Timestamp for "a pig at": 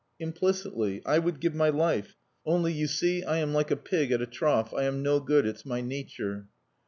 3.69-4.19